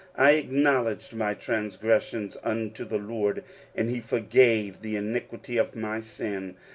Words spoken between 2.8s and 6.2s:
the Lord, and he forgave the iniquity of my